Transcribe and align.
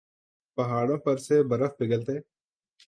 پہاڑوں 0.57 0.97
پر 0.97 1.17
سے 1.17 1.41
برف 1.43 1.77
پگھلتے 1.77 2.17